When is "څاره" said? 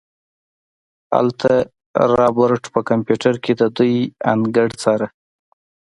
4.81-5.07